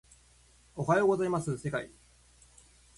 [0.75, 1.91] おはようございます世界